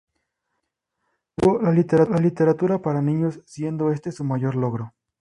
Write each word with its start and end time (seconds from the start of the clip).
Cultivó 1.39 1.61
la 1.61 2.19
literatura 2.19 2.81
para 2.81 3.03
niños, 3.03 3.39
siendo 3.45 3.91
este 3.91 4.11
su 4.11 4.23
mayor 4.23 4.55
logro. 4.55 4.95